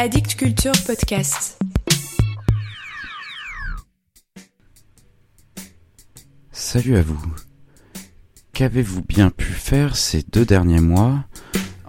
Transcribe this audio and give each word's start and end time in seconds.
Addict 0.00 0.36
Culture 0.36 0.70
Podcast. 0.86 1.58
Salut 6.52 6.96
à 6.96 7.02
vous. 7.02 7.20
Qu'avez-vous 8.52 9.02
bien 9.02 9.30
pu 9.30 9.52
faire 9.52 9.96
ces 9.96 10.22
deux 10.22 10.44
derniers 10.44 10.78
mois 10.78 11.24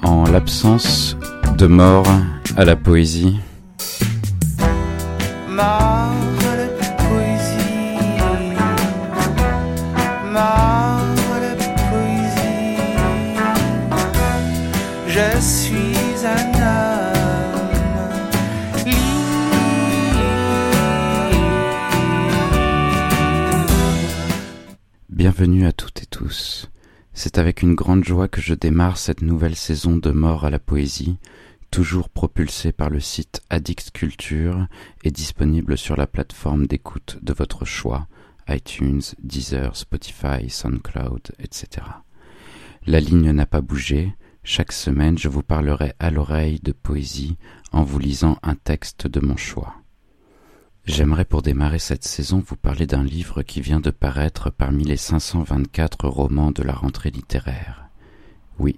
en 0.01 0.23
l'absence 0.23 1.17
de 1.59 1.67
mort 1.67 2.07
à 2.57 2.65
la 2.65 2.75
poésie? 2.75 3.37
Je 15.07 15.39
suis 15.39 15.78
Bienvenue 25.19 25.65
à 25.65 25.73
toutes 25.73 26.01
et 26.01 26.05
tous. 26.05 26.71
C'est 27.11 27.39
avec 27.39 27.61
une 27.61 27.75
grande 27.75 28.05
joie 28.05 28.29
que 28.29 28.39
je 28.39 28.53
démarre 28.53 28.97
cette 28.97 29.21
nouvelle 29.21 29.57
saison 29.57 29.97
de 29.97 30.11
Mort 30.11 30.45
à 30.45 30.49
la 30.49 30.59
poésie, 30.59 31.17
toujours 31.71 32.07
propulsée 32.07 32.71
par 32.71 32.89
le 32.89 33.01
site 33.01 33.41
Addict 33.49 33.91
Culture 33.91 34.67
et 35.03 35.11
disponible 35.11 35.77
sur 35.77 35.97
la 35.97 36.07
plateforme 36.07 36.67
d'écoute 36.67 37.19
de 37.21 37.33
votre 37.33 37.65
choix, 37.65 38.07
iTunes, 38.47 39.01
Deezer, 39.21 39.75
Spotify, 39.75 40.49
SoundCloud, 40.49 41.33
etc. 41.39 41.85
La 42.85 43.01
ligne 43.01 43.31
n'a 43.31 43.45
pas 43.45 43.59
bougé, 43.59 44.15
chaque 44.43 44.71
semaine 44.71 45.17
je 45.17 45.27
vous 45.27 45.43
parlerai 45.43 45.95
à 45.99 46.11
l'oreille 46.11 46.61
de 46.63 46.71
poésie 46.71 47.35
en 47.73 47.83
vous 47.83 47.99
lisant 47.99 48.37
un 48.41 48.55
texte 48.55 49.05
de 49.05 49.19
mon 49.19 49.35
choix. 49.35 49.75
J'aimerais 50.91 51.23
pour 51.23 51.43
démarrer 51.43 51.77
cette 51.77 52.03
saison 52.03 52.43
vous 52.43 52.55
parler 52.55 52.87
d'un 52.87 53.03
livre 53.03 53.43
qui 53.43 53.61
vient 53.61 53.79
de 53.79 53.91
paraître 53.91 54.49
parmi 54.49 54.83
les 54.83 54.97
524 54.97 56.07
romans 56.07 56.49
de 56.49 56.63
la 56.63 56.73
rentrée 56.73 57.11
littéraire. 57.11 57.87
Oui, 58.57 58.75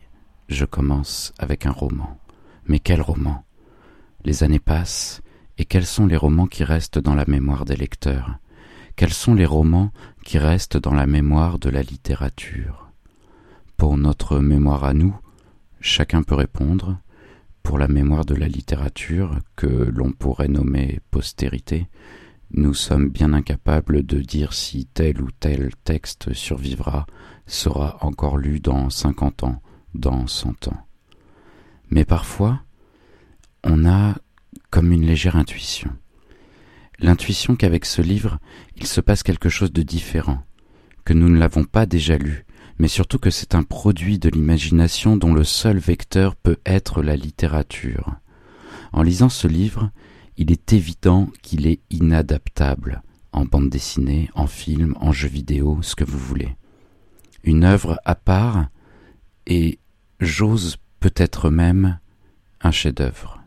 je 0.50 0.66
commence 0.66 1.32
avec 1.39 1.66
un 1.66 1.72
roman. 1.72 2.20
Mais 2.66 2.80
quel 2.80 3.02
roman? 3.02 3.45
Les 4.26 4.44
années 4.44 4.59
passent, 4.59 5.22
et 5.58 5.64
quels 5.64 5.86
sont 5.86 6.06
les 6.06 6.17
romans 6.17 6.48
qui 6.48 6.66
restent 6.66 7.00
dans 7.00 7.16
la 7.16 7.23
mémoire 7.26 7.64
des 7.64 7.78
lecteurs? 7.78 8.39
Quels 8.98 9.14
sont 9.14 9.34
les 9.34 9.45
romans 9.45 9.94
qui 10.26 10.38
restent 10.38 10.78
dans 10.78 10.94
la 10.94 11.08
mémoire 11.08 11.59
de 11.59 11.70
la 11.70 11.82
littérature? 11.82 12.92
Pour 13.78 13.98
notre 13.98 14.39
mémoire 14.39 14.84
à 14.84 14.94
nous, 14.94 15.16
chacun 15.80 16.23
peut 16.23 16.36
répondre, 16.36 16.98
pour 17.64 17.78
la 17.78 17.88
mémoire 17.88 18.26
de 18.26 18.36
la 18.36 18.48
littérature, 18.48 19.40
que 19.56 19.67
l'on 19.67 20.12
pourrait 20.12 20.48
nommer 20.48 21.00
postérité, 21.12 21.88
nous 22.54 22.73
sommes 22.73 23.09
bien 23.09 23.34
incapables 23.34 24.04
de 24.06 24.20
dire 24.20 24.54
si 24.54 24.86
tel 24.86 25.22
ou 25.22 25.30
tel 25.31 25.72
texte 25.84 26.34
survivra, 26.34 27.06
sera 27.45 27.98
encore 28.02 28.38
lu 28.38 28.59
dans 28.59 28.89
cinquante 28.89 29.44
ans, 29.44 29.62
dans 29.94 30.28
cent 30.28 30.67
ans. 30.67 30.86
Mais 31.89 32.06
parfois, 32.06 32.62
on 33.64 33.86
a 33.86 34.16
comme 34.70 34.92
une 34.92 35.06
légère 35.06 35.36
intuition. 35.36 35.92
L'intuition 37.00 37.56
qu'avec 37.56 37.86
ce 37.86 38.02
livre, 38.02 38.39
il 38.76 38.86
se 38.86 39.02
passe 39.02 39.23
quelque 39.23 39.50
chose 39.50 39.72
de 39.72 39.82
différent, 39.82 40.44
que 41.04 41.14
nous 41.14 41.30
ne 41.30 41.38
l'avons 41.38 41.64
pas 41.64 41.86
déjà 41.86 42.17
lu, 42.17 42.45
mais 42.82 42.88
surtout 42.88 43.20
que 43.20 43.30
c'est 43.30 43.54
un 43.54 43.62
produit 43.62 44.18
de 44.18 44.28
l'imagination 44.28 45.16
dont 45.16 45.36
le 45.36 45.44
seul 45.44 45.78
vecteur 45.78 46.36
peut 46.36 46.58
être 46.66 47.04
la 47.04 47.16
littérature. 47.16 48.16
En 48.92 49.04
lisant 49.04 49.30
ce 49.30 49.48
livre, 49.48 49.92
il 50.38 50.52
est 50.52 50.73
évident 50.73 51.30
qu'il 51.44 51.68
est 51.68 51.80
inadaptable, 51.92 53.04
en 53.34 53.46
bande 53.46 53.70
dessinée, 53.70 54.32
en 54.34 54.48
film, 54.48 54.96
en 55.00 55.11
jeu 55.11 55.28
vidéo, 55.28 55.78
ce 55.83 55.95
que 55.95 56.04
vous 56.04 56.17
voulez. 56.17 56.55
Une 57.44 57.66
œuvre 57.66 58.00
à 58.04 58.16
part, 58.16 58.66
et 59.45 59.78
j'ose 60.20 60.78
peut-être 61.00 61.52
même 61.52 62.00
un 62.61 62.72
chef-d'œuvre. 62.72 63.44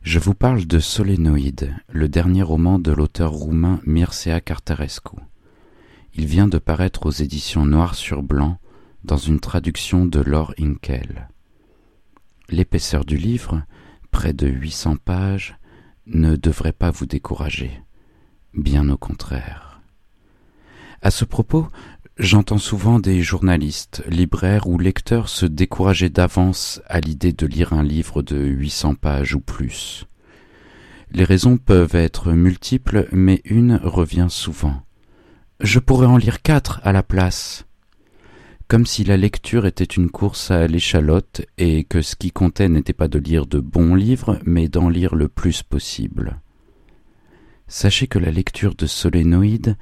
Je 0.00 0.18
vous 0.18 0.34
parle 0.34 0.64
de 0.64 0.80
Solénoïde, 0.80 1.74
le 1.90 2.08
dernier 2.08 2.42
roman 2.42 2.78
de 2.78 2.90
l'auteur 2.90 3.32
roumain 3.32 3.82
Mircea 3.84 4.40
Cartarescu. 4.40 5.18
Il 6.14 6.26
vient 6.26 6.48
de 6.48 6.58
paraître 6.58 7.06
aux 7.06 7.10
éditions 7.10 7.66
Noir 7.66 7.94
sur 7.94 8.22
Blanc 8.22 8.58
dans 9.04 9.16
une 9.16 9.40
traduction 9.40 10.06
de 10.06 10.20
Laure 10.20 10.54
Inkel. 10.58 11.28
L'épaisseur 12.50 13.04
du 13.04 13.16
livre, 13.16 13.62
près 14.10 14.32
de 14.32 14.48
800 14.48 14.96
pages, 14.96 15.58
ne 16.06 16.36
devrait 16.36 16.72
pas 16.72 16.90
vous 16.90 17.06
décourager. 17.06 17.70
Bien 18.54 18.88
au 18.88 18.96
contraire. 18.96 19.80
À 21.02 21.10
ce 21.10 21.24
propos, 21.24 21.68
j'entends 22.18 22.58
souvent 22.58 22.98
des 22.98 23.22
journalistes, 23.22 24.02
libraires 24.08 24.66
ou 24.66 24.78
lecteurs 24.78 25.28
se 25.28 25.46
décourager 25.46 26.08
d'avance 26.08 26.80
à 26.86 27.00
l'idée 27.00 27.32
de 27.32 27.46
lire 27.46 27.72
un 27.72 27.84
livre 27.84 28.22
de 28.22 28.36
800 28.36 28.94
pages 28.94 29.34
ou 29.34 29.40
plus. 29.40 30.06
Les 31.12 31.24
raisons 31.24 31.56
peuvent 31.56 31.94
être 31.94 32.32
multiples, 32.32 33.08
mais 33.12 33.40
une 33.44 33.76
revient 33.76 34.26
souvent. 34.28 34.82
Je 35.60 35.80
pourrais 35.80 36.06
en 36.06 36.16
lire 36.16 36.40
quatre 36.40 36.80
à 36.84 36.92
la 36.92 37.02
place. 37.02 37.66
Comme 38.68 38.86
si 38.86 39.02
la 39.02 39.16
lecture 39.16 39.66
était 39.66 39.82
une 39.82 40.08
course 40.08 40.52
à 40.52 40.68
l'échalote 40.68 41.42
et 41.56 41.82
que 41.82 42.00
ce 42.00 42.14
qui 42.14 42.30
comptait 42.30 42.68
n'était 42.68 42.92
pas 42.92 43.08
de 43.08 43.18
lire 43.18 43.46
de 43.46 43.58
bons 43.58 43.96
livres, 43.96 44.38
mais 44.44 44.68
d'en 44.68 44.88
lire 44.88 45.16
le 45.16 45.26
plus 45.26 45.64
possible. 45.64 46.40
Sachez 47.66 48.06
que 48.06 48.20
la 48.20 48.30
lecture 48.30 48.76
de 48.76 48.86
Solénoïde 48.86 49.76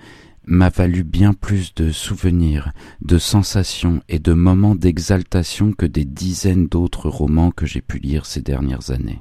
m'a 0.46 0.70
valu 0.70 1.04
bien 1.04 1.34
plus 1.34 1.74
de 1.74 1.92
souvenirs, 1.92 2.72
de 3.02 3.18
sensations 3.18 4.00
et 4.08 4.18
de 4.18 4.32
moments 4.32 4.76
d'exaltation 4.76 5.72
que 5.72 5.86
des 5.86 6.06
dizaines 6.06 6.68
d'autres 6.68 7.10
romans 7.10 7.50
que 7.50 7.66
j'ai 7.66 7.82
pu 7.82 7.98
lire 7.98 8.24
ces 8.24 8.40
dernières 8.40 8.92
années. 8.92 9.20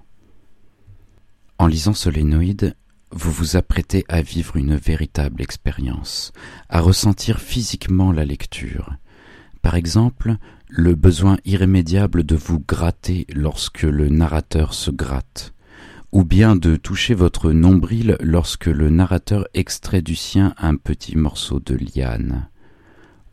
En 1.58 1.68
lisant 1.68 1.94
Solénoïde, 1.94 2.76
vous 3.12 3.32
vous 3.32 3.56
apprêtez 3.56 4.04
à 4.10 4.22
vivre 4.22 4.58
une 4.58 4.76
véritable 4.76 5.42
expérience, 5.42 6.32
à 6.70 6.82
ressentir 6.82 7.40
physiquement 7.40 8.12
la 8.12 8.26
lecture. 8.26 8.94
Par 9.62 9.76
exemple, 9.76 10.36
le 10.68 10.96
besoin 10.96 11.38
irrémédiable 11.46 12.24
de 12.24 12.36
vous 12.36 12.60
gratter 12.60 13.26
lorsque 13.34 13.84
le 13.84 14.10
narrateur 14.10 14.74
se 14.74 14.92
gratte, 14.92 15.54
ou 16.12 16.24
bien 16.24 16.56
de 16.56 16.76
toucher 16.76 17.14
votre 17.14 17.52
nombril 17.52 18.18
lorsque 18.20 18.68
le 18.68 18.90
narrateur 18.90 19.48
extrait 19.54 20.02
du 20.02 20.16
sien 20.16 20.54
un 20.58 20.76
petit 20.76 21.16
morceau 21.16 21.60
de 21.60 21.76
liane, 21.76 22.50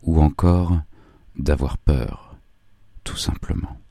ou 0.03 0.21
encore 0.21 0.79
d'avoir 1.37 1.77
peur, 1.77 2.35
tout 3.03 3.17
simplement. 3.17 3.82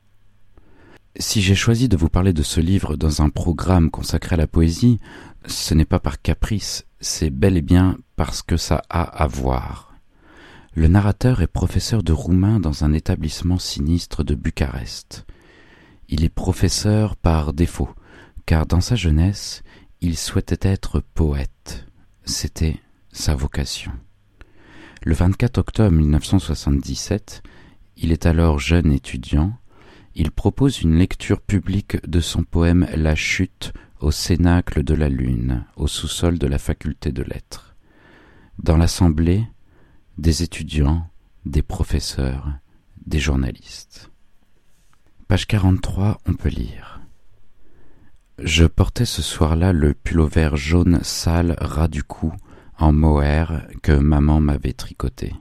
Si 1.17 1.43
j'ai 1.43 1.53
choisi 1.53 1.89
de 1.89 1.95
vous 1.95 2.09
parler 2.09 2.33
de 2.33 2.41
ce 2.41 2.59
livre 2.59 2.95
dans 2.95 3.21
un 3.21 3.29
programme 3.29 3.91
consacré 3.91 4.33
à 4.33 4.37
la 4.37 4.47
poésie, 4.47 4.99
ce 5.45 5.75
n'est 5.75 5.85
pas 5.85 5.99
par 5.99 6.21
caprice, 6.21 6.85
c'est 7.01 7.29
bel 7.29 7.55
et 7.55 7.61
bien 7.61 7.97
parce 8.15 8.41
que 8.41 8.57
ça 8.57 8.81
a 8.89 9.03
à 9.03 9.27
voir. 9.27 9.93
Le 10.73 10.87
narrateur 10.87 11.43
est 11.43 11.47
professeur 11.47 12.01
de 12.01 12.13
roumain 12.13 12.59
dans 12.59 12.83
un 12.83 12.93
établissement 12.93 13.59
sinistre 13.59 14.23
de 14.23 14.33
Bucarest. 14.33 15.27
Il 16.09 16.23
est 16.23 16.29
professeur 16.29 17.15
par 17.15 17.53
défaut, 17.53 17.89
car 18.47 18.65
dans 18.65 18.81
sa 18.81 18.95
jeunesse, 18.95 19.61
il 20.01 20.17
souhaitait 20.17 20.67
être 20.67 20.99
poète. 21.13 21.85
C'était 22.25 22.79
sa 23.11 23.35
vocation. 23.35 23.91
Le 25.03 25.13
24 25.13 25.59
octobre 25.59 25.91
1977, 25.91 27.43
il 27.97 28.11
est 28.11 28.25
alors 28.25 28.57
jeune 28.57 28.91
étudiant, 28.91 29.53
il 30.15 30.31
propose 30.31 30.81
une 30.81 30.97
lecture 30.97 31.41
publique 31.41 31.97
de 32.07 32.19
son 32.19 32.43
poème 32.43 32.87
La 32.95 33.15
chute 33.15 33.73
au 33.99 34.11
cénacle 34.11 34.83
de 34.83 34.93
la 34.93 35.09
lune, 35.09 35.65
au 35.75 35.87
sous-sol 35.87 36.37
de 36.37 36.47
la 36.47 36.59
faculté 36.59 37.11
de 37.11 37.23
lettres. 37.23 37.75
Dans 38.59 38.77
l'assemblée, 38.77 39.47
des 40.17 40.43
étudiants, 40.43 41.07
des 41.45 41.61
professeurs, 41.61 42.51
des 43.05 43.19
journalistes. 43.19 44.11
Page 45.27 45.47
43, 45.47 46.19
on 46.27 46.33
peut 46.33 46.49
lire. 46.49 47.01
Je 48.37 48.65
portais 48.65 49.05
ce 49.05 49.21
soir-là 49.21 49.73
le 49.73 49.93
pullover 49.93 50.51
jaune 50.55 50.99
sale 51.03 51.55
ras 51.59 51.87
du 51.87 52.03
cou 52.03 52.33
en 52.77 52.91
mohair 52.91 53.67
que 53.81 53.93
maman 53.93 54.41
m'avait 54.41 54.73
tricoté. 54.73 55.33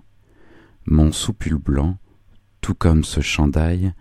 Mon 0.86 1.12
soupule 1.12 1.56
blanc, 1.56 1.98
tout 2.60 2.74
comme 2.74 3.04
ce 3.04 3.20
chandail, 3.20 3.92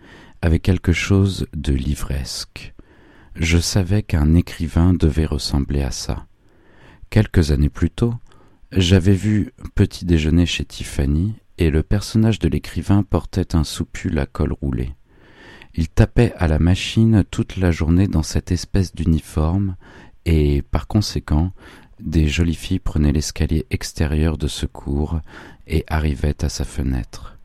avait 0.42 0.58
quelque 0.58 0.92
chose 0.92 1.46
de 1.54 1.72
livresque. 1.72 2.74
Je 3.36 3.58
savais 3.58 4.02
qu'un 4.02 4.34
écrivain 4.34 4.92
devait 4.92 5.24
ressembler 5.26 5.82
à 5.82 5.90
ça. 5.90 6.26
Quelques 7.08 7.52
années 7.52 7.70
plus 7.70 7.90
tôt, 7.90 8.14
j'avais 8.72 9.14
vu 9.14 9.52
Petit 9.74 10.04
déjeuner 10.04 10.44
chez 10.44 10.64
Tiffany 10.64 11.34
et 11.58 11.70
le 11.70 11.82
personnage 11.82 12.38
de 12.38 12.48
l'écrivain 12.48 13.02
portait 13.02 13.54
un 13.54 13.64
soupul 13.64 14.18
à 14.18 14.26
col 14.26 14.52
roulé. 14.52 14.94
Il 15.74 15.88
tapait 15.88 16.34
à 16.36 16.48
la 16.48 16.58
machine 16.58 17.24
toute 17.30 17.56
la 17.56 17.70
journée 17.70 18.08
dans 18.08 18.22
cette 18.22 18.52
espèce 18.52 18.94
d'uniforme, 18.94 19.76
et, 20.24 20.62
par 20.62 20.86
conséquent, 20.86 21.52
des 22.00 22.28
jolies 22.28 22.54
filles 22.54 22.78
prenaient 22.78 23.12
l'escalier 23.12 23.66
extérieur 23.70 24.36
de 24.36 24.48
secours 24.48 25.20
et 25.66 25.84
arrivaient 25.86 26.44
à 26.44 26.48
sa 26.48 26.64
fenêtre. 26.64 27.38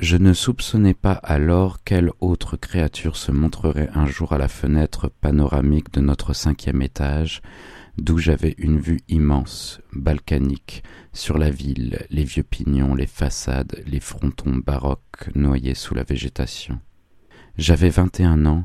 Je 0.00 0.16
ne 0.16 0.32
soupçonnais 0.32 0.94
pas 0.94 1.12
alors 1.12 1.84
quelle 1.84 2.10
autre 2.20 2.56
créature 2.56 3.16
se 3.16 3.32
montrerait 3.32 3.90
un 3.94 4.06
jour 4.06 4.32
à 4.32 4.38
la 4.38 4.48
fenêtre 4.48 5.10
panoramique 5.20 5.92
de 5.92 6.00
notre 6.00 6.32
cinquième 6.32 6.80
étage, 6.80 7.42
d'où 7.98 8.16
j'avais 8.16 8.54
une 8.56 8.80
vue 8.80 9.00
immense, 9.08 9.82
balkanique, 9.92 10.82
sur 11.12 11.36
la 11.36 11.50
ville, 11.50 12.06
les 12.08 12.24
vieux 12.24 12.42
pignons, 12.42 12.94
les 12.94 13.06
façades, 13.06 13.82
les 13.86 14.00
frontons 14.00 14.56
baroques 14.56 15.28
noyés 15.34 15.74
sous 15.74 15.94
la 15.94 16.02
végétation. 16.02 16.80
J'avais 17.58 17.90
vingt 17.90 18.20
et 18.20 18.24
un 18.24 18.46
ans, 18.46 18.64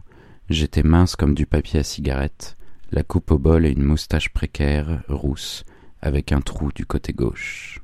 j'étais 0.49 0.83
mince 0.83 1.17
comme 1.17 1.35
du 1.35 1.45
papier 1.45 1.81
à 1.81 1.83
cigarette, 1.83 2.55
la 2.91 3.03
coupe 3.03 3.31
au 3.31 3.37
bol 3.37 3.65
et 3.65 3.71
une 3.71 3.83
moustache 3.83 4.29
précaire, 4.29 5.03
rousse, 5.09 5.65
avec 6.01 6.31
un 6.31 6.39
trou 6.39 6.71
du 6.71 6.85
côté 6.85 7.11
gauche. 7.11 7.81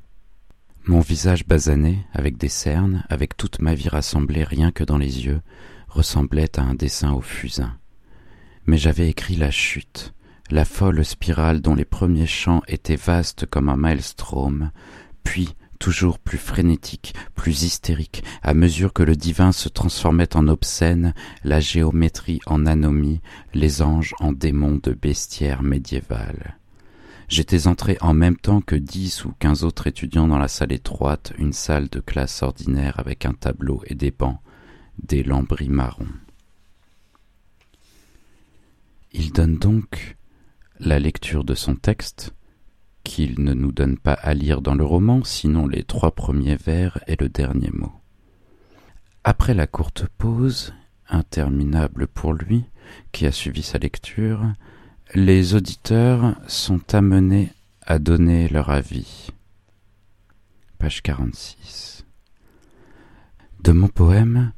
Mon 0.85 0.99
visage 0.99 1.45
basané, 1.45 2.05
avec 2.11 2.37
des 2.37 2.49
cernes, 2.49 3.03
avec 3.07 3.37
toute 3.37 3.61
ma 3.61 3.75
vie 3.75 3.87
rassemblée 3.87 4.43
rien 4.43 4.71
que 4.71 4.83
dans 4.83 4.97
les 4.97 5.25
yeux, 5.25 5.41
ressemblait 5.87 6.59
à 6.59 6.63
un 6.63 6.73
dessin 6.73 7.11
au 7.11 7.21
fusain. 7.21 7.77
Mais 8.65 8.77
j'avais 8.77 9.07
écrit 9.07 9.35
la 9.35 9.51
chute, 9.51 10.13
la 10.49 10.65
folle 10.65 11.05
spirale 11.05 11.61
dont 11.61 11.75
les 11.75 11.85
premiers 11.85 12.25
chants 12.25 12.63
étaient 12.67 12.95
vastes 12.95 13.45
comme 13.45 13.69
un 13.69 13.77
maelstrom, 13.77 14.71
puis 15.23 15.55
toujours 15.77 16.17
plus 16.17 16.39
frénétique, 16.39 17.13
plus 17.35 17.61
hystérique, 17.63 18.23
à 18.41 18.55
mesure 18.55 18.91
que 18.91 19.03
le 19.03 19.15
divin 19.15 19.51
se 19.51 19.69
transformait 19.69 20.35
en 20.35 20.47
obscène, 20.47 21.13
la 21.43 21.59
géométrie 21.59 22.39
en 22.47 22.65
anomie, 22.65 23.21
les 23.53 23.83
anges 23.83 24.15
en 24.19 24.31
démons 24.31 24.79
de 24.81 24.93
bestiaire 24.93 25.61
médiévale. 25.61 26.60
J'étais 27.31 27.67
entré 27.67 27.97
en 28.01 28.13
même 28.13 28.35
temps 28.35 28.59
que 28.59 28.75
dix 28.75 29.23
ou 29.23 29.31
quinze 29.39 29.63
autres 29.63 29.87
étudiants 29.87 30.27
dans 30.27 30.37
la 30.37 30.49
salle 30.49 30.73
étroite, 30.73 31.31
une 31.37 31.53
salle 31.53 31.87
de 31.87 32.01
classe 32.01 32.43
ordinaire 32.43 32.99
avec 32.99 33.25
un 33.25 33.31
tableau 33.31 33.81
et 33.87 33.95
des 33.95 34.11
bancs, 34.11 34.41
des 35.01 35.23
lambris 35.23 35.69
marrons. 35.69 36.09
Il 39.13 39.31
donne 39.31 39.57
donc 39.57 40.17
la 40.81 40.99
lecture 40.99 41.45
de 41.45 41.55
son 41.55 41.75
texte, 41.75 42.33
qu'il 43.05 43.41
ne 43.41 43.53
nous 43.53 43.71
donne 43.71 43.97
pas 43.97 44.11
à 44.11 44.33
lire 44.33 44.61
dans 44.61 44.75
le 44.75 44.83
roman, 44.83 45.23
sinon 45.23 45.67
les 45.67 45.83
trois 45.83 46.11
premiers 46.11 46.57
vers 46.57 46.99
et 47.07 47.15
le 47.15 47.29
dernier 47.29 47.71
mot. 47.71 47.93
Après 49.23 49.53
la 49.53 49.67
courte 49.67 50.05
pause, 50.17 50.73
interminable 51.07 52.07
pour 52.07 52.33
lui, 52.33 52.65
qui 53.13 53.25
a 53.25 53.31
suivi 53.31 53.63
sa 53.63 53.77
lecture, 53.77 54.51
les 55.13 55.55
auditeurs 55.55 56.35
sont 56.47 56.95
amenés 56.95 57.51
à 57.81 57.99
donner 57.99 58.47
leur 58.47 58.69
avis. 58.69 59.29
Page 60.77 61.01
46. 61.01 62.05
De 63.61 63.73
mon 63.73 63.89
poème, 63.89 64.53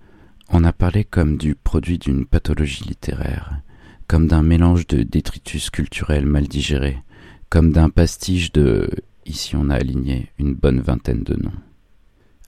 on 0.49 0.63
a 0.63 0.71
parlé 0.71 1.05
comme 1.05 1.37
du 1.37 1.55
produit 1.55 1.97
d'une 1.97 2.25
pathologie 2.25 2.83
littéraire, 2.83 3.61
comme 4.07 4.27
d'un 4.27 4.43
mélange 4.43 4.85
de 4.85 5.01
détritus 5.01 5.71
culturels 5.71 6.27
mal 6.27 6.47
digérés, 6.47 7.01
comme 7.49 7.71
d'un 7.71 7.89
pastiche 7.89 8.51
de 8.51 8.89
ici 9.25 9.55
on 9.55 9.69
a 9.69 9.75
aligné 9.75 10.31
une 10.37 10.53
bonne 10.53 10.81
vingtaine 10.81 11.23
de 11.23 11.35
noms. 11.35 11.51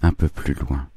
Un 0.01 0.13
peu 0.13 0.27
plus 0.27 0.53
loin, 0.53 0.87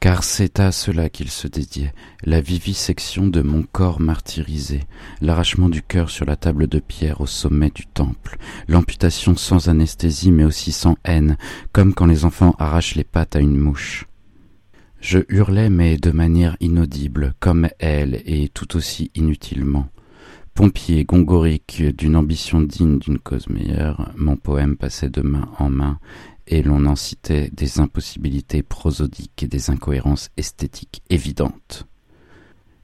car 0.00 0.22
c'est 0.22 0.60
à 0.60 0.70
cela 0.70 1.08
qu'il 1.08 1.28
se 1.28 1.48
dédiait, 1.48 1.92
la 2.22 2.40
vivisection 2.40 3.26
de 3.26 3.42
mon 3.42 3.62
corps 3.62 4.00
martyrisé, 4.00 4.80
l'arrachement 5.20 5.68
du 5.68 5.82
cœur 5.82 6.10
sur 6.10 6.24
la 6.24 6.36
table 6.36 6.68
de 6.68 6.78
pierre 6.78 7.20
au 7.20 7.26
sommet 7.26 7.70
du 7.70 7.86
temple, 7.86 8.38
l'amputation 8.68 9.36
sans 9.36 9.68
anesthésie 9.68 10.30
mais 10.30 10.44
aussi 10.44 10.72
sans 10.72 10.96
haine, 11.04 11.36
comme 11.72 11.94
quand 11.94 12.06
les 12.06 12.24
enfants 12.24 12.54
arrachent 12.58 12.94
les 12.94 13.04
pattes 13.04 13.36
à 13.36 13.40
une 13.40 13.56
mouche. 13.56 14.06
Je 15.00 15.20
hurlais 15.28 15.70
mais 15.70 15.96
de 15.96 16.10
manière 16.10 16.56
inaudible, 16.60 17.34
comme 17.40 17.68
elle, 17.78 18.22
et 18.26 18.48
tout 18.48 18.76
aussi 18.76 19.10
inutilement. 19.14 19.88
Pompier, 20.54 21.04
gongorique, 21.04 21.82
d'une 21.96 22.16
ambition 22.16 22.60
digne 22.60 22.98
d'une 22.98 23.20
cause 23.20 23.48
meilleure, 23.48 24.10
mon 24.16 24.34
poème 24.34 24.76
passait 24.76 25.08
de 25.08 25.22
main 25.22 25.48
en 25.60 25.70
main, 25.70 26.00
et 26.48 26.62
l'on 26.62 26.86
en 26.86 26.96
citait 26.96 27.50
des 27.52 27.78
impossibilités 27.78 28.62
prosodiques 28.62 29.42
et 29.42 29.46
des 29.46 29.70
incohérences 29.70 30.30
esthétiques 30.38 31.02
évidentes. 31.10 31.86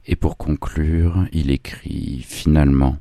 Et 0.05 0.15
pour 0.15 0.37
conclure, 0.37 1.27
il 1.33 1.49
écrit 1.49 2.21
Finalement, 2.21 2.97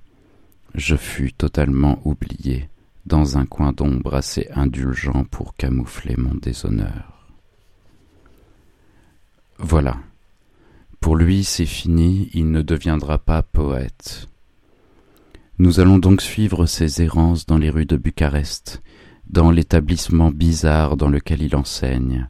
je 0.75 0.97
fus 0.97 1.35
totalement 1.35 2.01
oublié 2.05 2.71
dans 3.05 3.37
un 3.37 3.45
coin 3.45 3.73
d'ombre 3.73 4.15
assez 4.15 4.49
indulgent 4.55 5.25
pour 5.31 5.55
camoufler 5.55 6.17
mon 6.17 6.35
déshonneur. 6.35 7.29
Voilà. 9.59 9.99
Pour 11.01 11.17
lui, 11.17 11.45
c'est 11.45 11.67
fini, 11.67 12.31
il 12.33 12.51
ne 12.51 12.63
deviendra 12.63 13.19
pas 13.19 13.43
poète. 13.43 14.29
Nous 15.59 15.79
allons 15.79 15.99
donc 15.99 16.23
suivre 16.23 16.65
ses 16.65 17.03
errances 17.03 17.45
dans 17.45 17.59
les 17.59 17.69
rues 17.69 17.85
de 17.85 17.99
Bucarest, 17.99 18.83
dans 19.29 19.51
l'établissement 19.51 20.31
bizarre 20.31 20.97
dans 20.97 21.09
lequel 21.09 21.43
il 21.43 21.57
enseigne, 21.57 22.29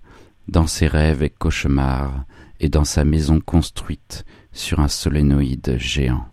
dans 0.49 0.67
ses 0.67 0.87
rêves 0.87 1.23
et 1.23 1.31
cauchemars, 1.31 2.25
et 2.61 2.69
dans 2.69 2.85
sa 2.85 3.05
maison 3.05 3.41
construite 3.41 4.25
sur 4.52 4.81
un 4.81 4.88
solénoïde 4.88 5.76
géant, 5.79 6.26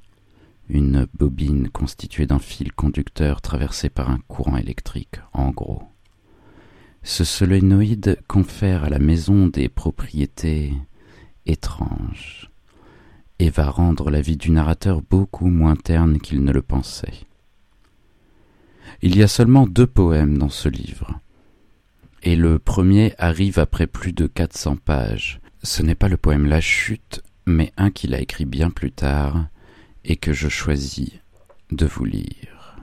une 0.70 1.08
bobine 1.14 1.70
constituée 1.70 2.26
d'un 2.26 2.40
fil 2.40 2.72
conducteur 2.72 3.42
traversé 3.42 3.90
par 3.90 4.10
un 4.10 4.20
courant 4.28 4.58
électrique, 4.58 5.16
en 5.34 5.50
gros. 5.50 5.84
Ce 7.04 7.24
solénoïde 7.24 8.20
confère 8.28 8.84
à 8.84 8.90
la 8.90 9.00
maison 9.00 9.48
des 9.48 9.70
propriétés 9.70 10.74
étranges 11.46 12.52
et 13.40 13.50
va 13.50 13.70
rendre 13.70 14.12
la 14.12 14.22
vie 14.22 14.38
du 14.38 14.52
narrateur 14.52 15.02
beaucoup 15.02 15.48
moins 15.48 15.76
terne 15.76 16.20
qu'il 16.20 16.44
ne 16.44 16.52
le 16.52 16.62
pensait. 16.62 17.26
Il 19.02 19.16
y 19.18 19.24
a 19.24 19.28
seulement 19.28 19.68
deux 19.68 19.88
poèmes 19.88 20.38
dans 20.38 20.50
ce 20.50 20.70
livre, 20.70 21.20
et 22.24 22.36
le 22.36 22.60
premier 22.60 23.14
arrive 23.18 23.60
après 23.60 23.88
plus 23.88 24.14
de 24.14 24.28
quatre 24.28 24.58
cents 24.58 24.76
pages. 24.76 25.40
Ce 25.64 25.82
n'est 25.82 25.96
pas 25.96 26.10
le 26.10 26.18
poème 26.18 26.46
La 26.46 26.62
Chute, 26.62 27.22
mais 27.46 27.72
un 27.78 27.92
qu'il 27.92 28.14
a 28.14 28.20
écrit 28.20 28.46
bien 28.46 28.70
plus 28.70 28.92
tard, 28.92 29.48
et 30.04 30.18
que 30.18 30.34
je 30.34 30.50
choisis 30.50 31.12
de 31.72 31.86
vous 31.86 32.06
lire. 32.06 32.78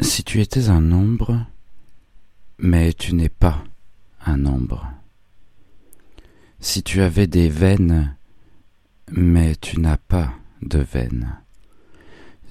Si 0.00 0.24
tu 0.24 0.40
étais 0.40 0.68
un 0.68 0.80
nombre, 0.80 1.46
mais 2.58 2.92
tu 2.92 3.14
n'es 3.14 3.28
pas 3.28 3.64
un 4.24 4.36
nombre. 4.36 4.90
Si 6.60 6.82
tu 6.82 7.00
avais 7.00 7.26
des 7.26 7.48
veines, 7.48 8.16
mais 9.10 9.56
tu 9.56 9.80
n'as 9.80 9.96
pas 9.96 10.34
de 10.62 10.78
veines. 10.78 11.36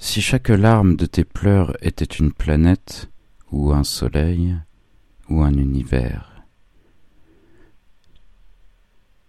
Si 0.01 0.21
chaque 0.21 0.47
larme 0.47 0.95
de 0.95 1.05
tes 1.05 1.25
pleurs 1.25 1.75
était 1.81 2.05
une 2.05 2.31
planète, 2.31 3.11
ou 3.51 3.73
un 3.73 3.83
soleil, 3.83 4.55
ou 5.27 5.43
un 5.43 5.53
univers. 5.53 6.45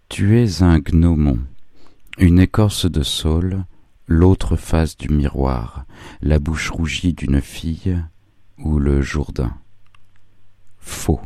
Tu 0.07 0.39
es 0.39 0.63
un 0.63 0.79
gnomon, 0.79 1.39
une 2.17 2.39
écorce 2.39 2.89
de 2.89 3.03
saule, 3.03 3.65
l'autre 4.07 4.55
face 4.55 4.95
du 4.95 5.09
miroir, 5.09 5.85
la 6.21 6.39
bouche 6.39 6.69
rougie 6.69 7.11
d'une 7.11 7.41
fille, 7.41 8.01
ou 8.57 8.79
le 8.79 9.01
Jourdain. 9.01 9.53
Faux. 10.79 11.19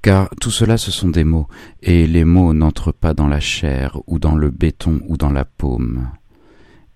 Car 0.00 0.30
tout 0.40 0.50
cela 0.50 0.78
ce 0.78 0.90
sont 0.90 1.10
des 1.10 1.24
mots, 1.24 1.46
et 1.82 2.06
les 2.06 2.24
mots 2.24 2.54
n'entrent 2.54 2.92
pas 2.92 3.12
dans 3.12 3.28
la 3.28 3.40
chair, 3.40 3.98
ou 4.06 4.18
dans 4.18 4.34
le 4.34 4.48
béton, 4.48 5.02
ou 5.08 5.18
dans 5.18 5.30
la 5.30 5.44
paume. 5.44 6.08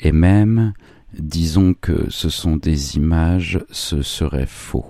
Et 0.00 0.10
même 0.10 0.72
Disons 1.18 1.75
que 1.75 2.11
ce 2.11 2.28
sont 2.28 2.56
des 2.56 2.97
images, 2.97 3.64
ce 3.71 4.02
serait 4.02 4.47
faux. 4.47 4.87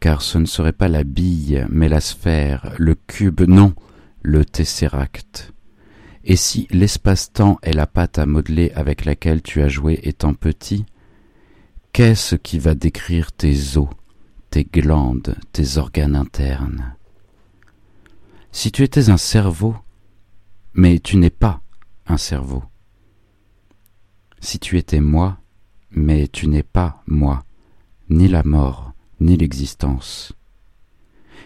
Car 0.00 0.20
ce 0.20 0.38
ne 0.38 0.46
serait 0.46 0.72
pas 0.72 0.88
la 0.88 1.04
bille, 1.04 1.66
mais 1.70 1.88
la 1.88 2.00
sphère, 2.00 2.74
le 2.78 2.94
cube, 2.94 3.42
non, 3.42 3.74
le 4.22 4.44
tesseract. 4.44 5.52
Et 6.24 6.36
si 6.36 6.68
l'espace-temps 6.70 7.58
est 7.62 7.72
la 7.72 7.86
pâte 7.86 8.18
à 8.18 8.26
modeler 8.26 8.72
avec 8.74 9.04
laquelle 9.04 9.42
tu 9.42 9.62
as 9.62 9.68
joué 9.68 10.00
étant 10.02 10.34
petit, 10.34 10.84
qu'est-ce 11.92 12.36
qui 12.36 12.58
va 12.58 12.74
décrire 12.74 13.32
tes 13.32 13.76
os, 13.76 13.88
tes 14.50 14.64
glandes, 14.64 15.36
tes 15.52 15.78
organes 15.78 16.16
internes? 16.16 16.94
Si 18.52 18.70
tu 18.70 18.82
étais 18.82 19.08
un 19.08 19.16
cerveau, 19.16 19.74
mais 20.74 20.98
tu 20.98 21.16
n'es 21.16 21.30
pas 21.30 21.62
un 22.06 22.18
cerveau, 22.18 22.62
si 24.42 24.58
tu 24.58 24.76
étais 24.76 25.00
moi, 25.00 25.38
mais 25.92 26.26
tu 26.26 26.48
n'es 26.48 26.64
pas 26.64 27.02
moi, 27.06 27.44
ni 28.10 28.26
la 28.26 28.42
mort, 28.42 28.92
ni 29.20 29.36
l'existence. 29.36 30.32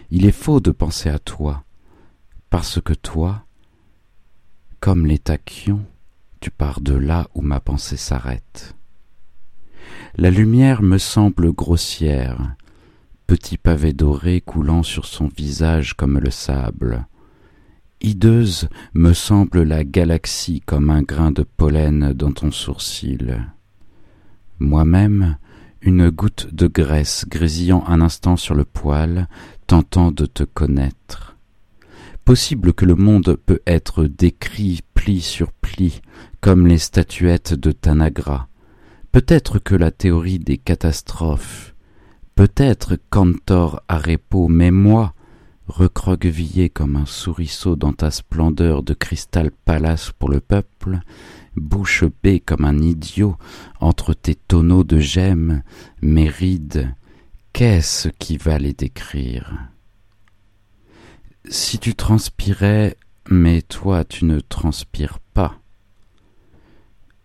Il 0.09 0.25
est 0.25 0.31
faux 0.31 0.59
de 0.59 0.71
penser 0.71 1.09
à 1.09 1.19
toi, 1.19 1.63
parce 2.49 2.81
que 2.81 2.93
toi, 2.93 3.45
comme 4.79 5.05
les 5.05 5.19
tachyons, 5.19 5.85
tu 6.39 6.49
pars 6.49 6.81
de 6.81 6.95
là 6.95 7.27
où 7.35 7.41
ma 7.41 7.59
pensée 7.59 7.97
s'arrête. 7.97 8.75
La 10.15 10.31
lumière 10.31 10.81
me 10.81 10.97
semble 10.97 11.53
grossière, 11.53 12.55
petit 13.27 13.57
pavé 13.57 13.93
doré 13.93 14.41
coulant 14.41 14.81
sur 14.81 15.05
son 15.05 15.27
visage 15.27 15.93
comme 15.93 16.17
le 16.17 16.31
sable. 16.31 17.05
Hideuse 17.99 18.69
me 18.93 19.13
semble 19.13 19.63
la 19.63 19.83
galaxie 19.83 20.61
comme 20.65 20.91
un 20.91 21.01
grain 21.01 21.31
de 21.31 21.41
pollen 21.43 22.13
dans 22.13 22.31
ton 22.31 22.51
sourcil. 22.51 23.43
Moi-même, 24.59 25.37
une 25.81 26.09
goutte 26.11 26.53
de 26.53 26.67
graisse 26.67 27.25
grésillant 27.27 27.83
un 27.87 28.01
instant 28.01 28.37
sur 28.37 28.53
le 28.53 28.65
poil, 28.65 29.27
tentant 29.65 30.11
de 30.11 30.27
te 30.27 30.43
connaître. 30.43 31.37
Possible 32.23 32.73
que 32.73 32.85
le 32.85 32.95
monde 32.95 33.35
peut 33.45 33.61
être 33.65 34.05
décrit 34.05 34.81
pli 34.93 35.19
sur 35.19 35.51
pli, 35.51 36.01
comme 36.39 36.67
les 36.67 36.77
statuettes 36.77 37.55
de 37.55 37.71
Tanagra. 37.71 38.47
Peut-être 39.11 39.57
que 39.57 39.75
la 39.75 39.89
théorie 39.89 40.39
des 40.39 40.57
catastrophes, 40.57 41.73
peut-être 42.35 42.97
Cantor 43.09 43.81
à 43.87 43.97
repos, 43.97 44.47
mais 44.49 44.69
moi, 44.69 45.15
recroquevillé 45.67 46.69
comme 46.69 46.95
un 46.95 47.05
souriceau 47.05 47.75
dans 47.75 47.93
ta 47.93 48.11
splendeur 48.11 48.83
de 48.83 48.93
cristal 48.93 49.51
palace 49.51 50.11
pour 50.17 50.29
le 50.29 50.39
peuple, 50.39 50.99
bouche 51.55 52.05
bée 52.23 52.39
comme 52.39 52.65
un 52.65 52.79
idiot 52.79 53.37
entre 53.79 54.13
tes 54.13 54.35
tonneaux 54.35 54.83
de 54.83 54.99
gemmes, 54.99 55.63
mes 56.01 56.29
rides, 56.29 56.93
qu'est-ce 57.53 58.09
qui 58.09 58.37
va 58.37 58.57
les 58.57 58.73
décrire? 58.73 59.69
Si 61.49 61.79
tu 61.79 61.95
transpirais, 61.95 62.97
mais 63.29 63.61
toi 63.61 64.03
tu 64.03 64.25
ne 64.25 64.39
transpires 64.39 65.19
pas. 65.33 65.59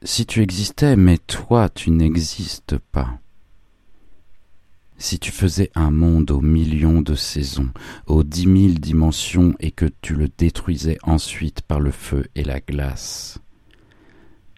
Si 0.02 0.26
tu 0.26 0.42
existais, 0.42 0.96
mais 0.96 1.18
toi 1.18 1.68
tu 1.68 1.90
n'existes 1.90 2.78
pas. 2.78 3.21
Si 5.02 5.18
tu 5.18 5.32
faisais 5.32 5.72
un 5.74 5.90
monde 5.90 6.30
aux 6.30 6.40
millions 6.40 7.00
de 7.00 7.16
saisons, 7.16 7.70
aux 8.06 8.22
dix 8.22 8.46
mille 8.46 8.78
dimensions, 8.78 9.52
et 9.58 9.72
que 9.72 9.86
tu 10.00 10.14
le 10.14 10.28
détruisais 10.28 10.96
ensuite 11.02 11.60
par 11.62 11.80
le 11.80 11.90
feu 11.90 12.28
et 12.36 12.44
la 12.44 12.60
glace. 12.60 13.40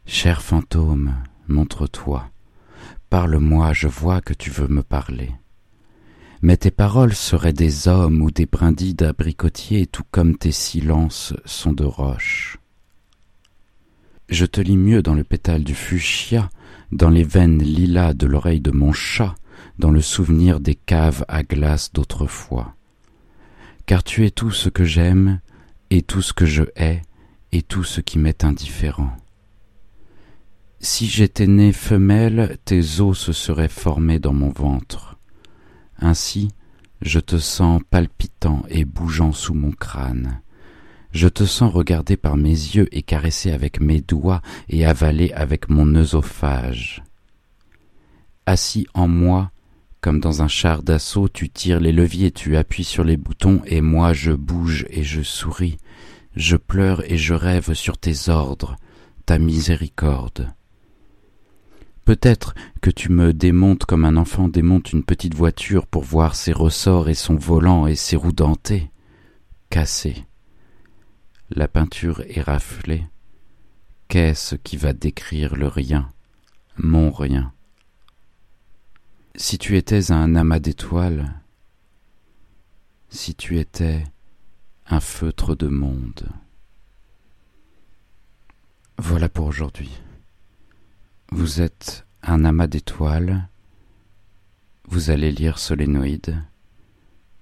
Cher 0.04 0.42
fantôme, 0.42 1.14
montre-toi. 1.48 2.28
Parle-moi, 3.08 3.72
je 3.72 3.88
vois 3.88 4.20
que 4.20 4.34
tu 4.34 4.50
veux 4.50 4.68
me 4.68 4.82
parler. 4.82 5.30
Mais 6.42 6.58
tes 6.58 6.70
paroles 6.70 7.14
seraient 7.14 7.54
des 7.54 7.88
hommes 7.88 8.20
ou 8.20 8.30
des 8.30 8.44
brindilles 8.44 8.92
d'abricotier, 8.92 9.86
tout 9.86 10.04
comme 10.10 10.36
tes 10.36 10.52
silences 10.52 11.32
sont 11.46 11.72
de 11.72 11.84
roche. 11.84 12.58
Je 14.28 14.44
te 14.44 14.60
lis 14.60 14.76
mieux 14.76 15.00
dans 15.00 15.14
le 15.14 15.24
pétale 15.24 15.64
du 15.64 15.74
fuchsia, 15.74 16.50
dans 16.92 17.08
les 17.08 17.24
veines 17.24 17.62
lilas 17.62 18.12
de 18.12 18.26
l'oreille 18.26 18.60
de 18.60 18.72
mon 18.72 18.92
chat, 18.92 19.34
dans 19.78 19.90
le 19.90 20.00
souvenir 20.00 20.60
des 20.60 20.74
caves 20.74 21.24
à 21.28 21.42
glace 21.42 21.92
d'autrefois. 21.92 22.74
Car 23.86 24.02
tu 24.02 24.24
es 24.24 24.30
tout 24.30 24.50
ce 24.50 24.68
que 24.68 24.84
j'aime, 24.84 25.40
et 25.90 26.02
tout 26.02 26.22
ce 26.22 26.32
que 26.32 26.46
je 26.46 26.64
hais, 26.76 27.02
et 27.52 27.62
tout 27.62 27.84
ce 27.84 28.00
qui 28.00 28.18
m'est 28.18 28.44
indifférent. 28.44 29.16
Si 30.80 31.06
j'étais 31.06 31.46
née 31.46 31.72
femelle, 31.72 32.58
tes 32.64 33.00
os 33.00 33.18
se 33.18 33.32
seraient 33.32 33.68
formés 33.68 34.18
dans 34.18 34.32
mon 34.32 34.50
ventre. 34.50 35.16
Ainsi, 35.98 36.50
je 37.00 37.20
te 37.20 37.38
sens 37.38 37.80
palpitant 37.90 38.64
et 38.68 38.84
bougeant 38.84 39.32
sous 39.32 39.54
mon 39.54 39.70
crâne. 39.70 40.40
Je 41.12 41.28
te 41.28 41.44
sens 41.44 41.72
regarder 41.72 42.16
par 42.16 42.36
mes 42.36 42.50
yeux 42.50 42.88
et 42.90 43.02
caresser 43.02 43.52
avec 43.52 43.80
mes 43.80 44.00
doigts 44.00 44.42
et 44.68 44.84
avaler 44.84 45.32
avec 45.32 45.68
mon 45.68 45.94
œsophage. 45.94 47.04
Assis 48.46 48.86
en 48.94 49.06
moi, 49.06 49.52
comme 50.04 50.20
dans 50.20 50.42
un 50.42 50.48
char 50.48 50.82
d'assaut, 50.82 51.30
tu 51.30 51.48
tires 51.48 51.80
les 51.80 51.90
leviers, 51.90 52.30
tu 52.30 52.58
appuies 52.58 52.84
sur 52.84 53.04
les 53.04 53.16
boutons, 53.16 53.62
et 53.64 53.80
moi 53.80 54.12
je 54.12 54.32
bouge 54.32 54.84
et 54.90 55.02
je 55.02 55.22
souris, 55.22 55.78
je 56.36 56.58
pleure 56.58 57.10
et 57.10 57.16
je 57.16 57.32
rêve 57.32 57.72
sur 57.72 57.96
tes 57.96 58.28
ordres, 58.28 58.76
ta 59.24 59.38
miséricorde. 59.38 60.52
Peut-être 62.04 62.54
que 62.82 62.90
tu 62.90 63.10
me 63.10 63.32
démontes 63.32 63.86
comme 63.86 64.04
un 64.04 64.18
enfant 64.18 64.46
démonte 64.46 64.92
une 64.92 65.04
petite 65.04 65.34
voiture 65.34 65.86
pour 65.86 66.02
voir 66.02 66.34
ses 66.34 66.52
ressorts 66.52 67.08
et 67.08 67.14
son 67.14 67.36
volant 67.36 67.86
et 67.86 67.96
ses 67.96 68.16
roues 68.16 68.30
dentées, 68.30 68.90
cassées. 69.70 70.26
La 71.48 71.66
peinture 71.66 72.22
est 72.28 72.42
raflée. 72.42 73.06
Qu'est-ce 74.08 74.54
qui 74.56 74.76
va 74.76 74.92
décrire 74.92 75.56
le 75.56 75.66
rien, 75.66 76.10
mon 76.76 77.10
rien 77.10 77.53
Si 79.36 79.58
tu 79.58 79.76
étais 79.76 80.12
un 80.12 80.36
amas 80.36 80.60
d'étoiles, 80.60 81.34
si 83.08 83.34
tu 83.34 83.58
étais 83.58 84.04
un 84.86 85.00
feutre 85.00 85.56
de 85.56 85.66
monde. 85.66 86.28
Voilà 88.96 89.28
pour 89.28 89.46
aujourd'hui. 89.46 89.90
Vous 91.32 91.60
êtes 91.60 92.06
un 92.22 92.44
amas 92.44 92.68
d'étoiles, 92.68 93.48
vous 94.88 95.10
allez 95.10 95.32
lire 95.32 95.58
Solénoïde, 95.58 96.40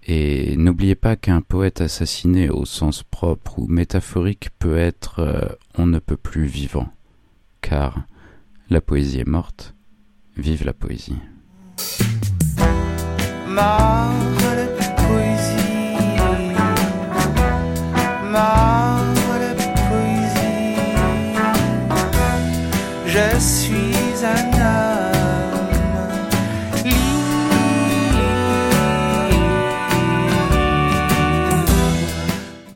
et 0.04 0.56
n'oubliez 0.56 0.94
pas 0.94 1.16
qu'un 1.16 1.42
poète 1.42 1.82
assassiné 1.82 2.49
au 2.49 2.64
sens 2.64 3.02
propre 3.02 3.58
ou 3.58 3.66
métaphorique 3.66 4.49
peut 4.58 4.78
être 4.78 5.18
euh, 5.18 5.46
on 5.75 5.87
ne 5.87 5.99
peut 5.99 6.16
plus 6.16 6.46
vivant, 6.46 6.90
car 7.61 8.06
la 8.70 8.80
poésie 8.80 9.20
est 9.20 9.28
morte, 9.28 9.75
vive 10.38 10.64
la 10.64 10.72
poésie. 10.72 11.18
Marre 13.54 14.12
de 14.59 14.66
poésie, 15.02 15.97
marre 18.30 19.04
de 19.42 19.50
poésie. 19.88 20.76
Je 23.06 23.28
suis 23.38 23.81